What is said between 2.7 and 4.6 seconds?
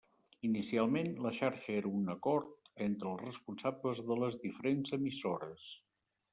entre els responsables de les